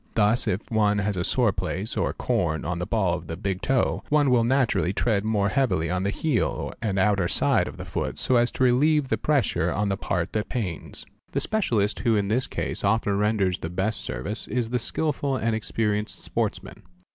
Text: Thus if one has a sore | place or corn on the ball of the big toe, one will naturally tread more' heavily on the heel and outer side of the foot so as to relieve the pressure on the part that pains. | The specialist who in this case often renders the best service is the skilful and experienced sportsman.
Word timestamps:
Thus 0.15 0.47
if 0.47 0.71
one 0.71 0.97
has 0.97 1.15
a 1.15 1.23
sore 1.23 1.51
| 1.51 1.51
place 1.51 1.95
or 1.95 2.11
corn 2.11 2.65
on 2.65 2.79
the 2.79 2.87
ball 2.87 3.13
of 3.19 3.27
the 3.27 3.37
big 3.37 3.61
toe, 3.61 4.03
one 4.09 4.31
will 4.31 4.43
naturally 4.43 4.93
tread 4.93 5.23
more' 5.23 5.49
heavily 5.49 5.91
on 5.91 6.01
the 6.01 6.09
heel 6.09 6.73
and 6.81 6.97
outer 6.97 7.27
side 7.27 7.67
of 7.67 7.77
the 7.77 7.85
foot 7.85 8.17
so 8.17 8.35
as 8.37 8.49
to 8.53 8.63
relieve 8.63 9.09
the 9.09 9.17
pressure 9.19 9.71
on 9.71 9.89
the 9.89 9.97
part 9.97 10.33
that 10.33 10.49
pains. 10.49 11.05
| 11.17 11.31
The 11.33 11.39
specialist 11.39 11.99
who 11.99 12.15
in 12.15 12.29
this 12.29 12.47
case 12.47 12.83
often 12.83 13.19
renders 13.19 13.59
the 13.59 13.69
best 13.69 14.01
service 14.01 14.47
is 14.47 14.71
the 14.71 14.79
skilful 14.79 15.35
and 15.37 15.55
experienced 15.55 16.21
sportsman. 16.23 16.81